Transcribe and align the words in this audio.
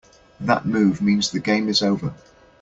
That 0.39 0.65
move 0.65 0.99
means 0.99 1.29
the 1.29 1.39
game 1.39 1.69
is 1.69 1.83
over. 1.83 2.15